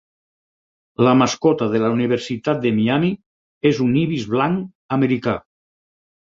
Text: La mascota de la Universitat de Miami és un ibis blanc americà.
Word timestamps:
La 1.07 1.11
mascota 1.19 1.67
de 1.73 1.81
la 1.83 1.91
Universitat 1.97 2.63
de 2.63 2.71
Miami 2.79 3.11
és 3.73 3.83
un 3.87 3.93
ibis 4.05 4.27
blanc 4.33 4.67
americà. 4.99 5.37